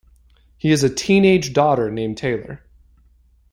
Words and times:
He 0.57 0.71
has 0.71 0.81
a 0.81 0.89
teenage 0.89 1.53
daughter 1.53 1.91
named 1.91 2.17
Taylor. 2.17 2.65